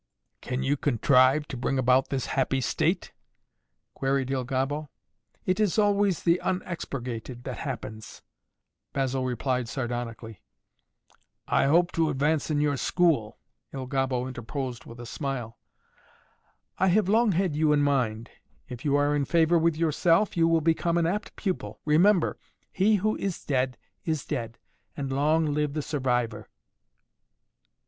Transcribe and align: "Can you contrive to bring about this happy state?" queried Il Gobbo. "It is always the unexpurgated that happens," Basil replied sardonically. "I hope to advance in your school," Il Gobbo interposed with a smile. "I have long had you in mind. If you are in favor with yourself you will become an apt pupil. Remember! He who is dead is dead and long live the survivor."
"Can 0.41 0.63
you 0.63 0.77
contrive 0.77 1.47
to 1.49 1.55
bring 1.55 1.77
about 1.77 2.09
this 2.09 2.25
happy 2.33 2.59
state?" 2.59 3.11
queried 3.93 4.31
Il 4.31 4.45
Gobbo. 4.45 4.89
"It 5.45 5.59
is 5.59 5.77
always 5.77 6.23
the 6.23 6.41
unexpurgated 6.41 7.43
that 7.43 7.57
happens," 7.59 8.23
Basil 8.93 9.23
replied 9.23 9.69
sardonically. 9.69 10.41
"I 11.47 11.65
hope 11.65 11.91
to 11.91 12.09
advance 12.09 12.49
in 12.49 12.61
your 12.61 12.77
school," 12.77 13.37
Il 13.75 13.85
Gobbo 13.85 14.25
interposed 14.27 14.85
with 14.85 14.99
a 14.99 15.05
smile. 15.05 15.59
"I 16.79 16.87
have 16.87 17.07
long 17.07 17.33
had 17.33 17.55
you 17.55 17.71
in 17.71 17.83
mind. 17.83 18.31
If 18.69 18.83
you 18.83 18.95
are 18.95 19.15
in 19.15 19.25
favor 19.25 19.59
with 19.59 19.77
yourself 19.77 20.35
you 20.35 20.47
will 20.47 20.61
become 20.61 20.97
an 20.97 21.05
apt 21.05 21.35
pupil. 21.35 21.79
Remember! 21.85 22.39
He 22.71 22.95
who 22.95 23.17
is 23.17 23.45
dead 23.45 23.77
is 24.03 24.25
dead 24.25 24.57
and 24.97 25.11
long 25.13 25.45
live 25.45 25.73
the 25.73 25.83
survivor." 25.83 26.49